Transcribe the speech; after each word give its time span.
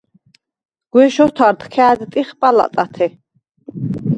გუ̂ეშ 0.91 1.15
ოთარდ 1.25 1.61
ქა̄̈დტიხ 1.73 2.29
პალატათე. 2.39 3.07